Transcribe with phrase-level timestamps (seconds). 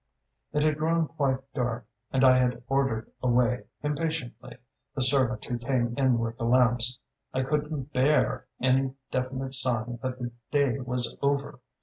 [0.51, 4.57] "It had grown quite dark, and I had ordered away, impatiently,
[4.95, 6.97] the servant who came in with the lamps:
[7.35, 11.59] I couldn't bear any definite sign that the day was over!